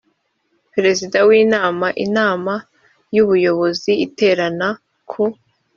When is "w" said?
1.27-1.29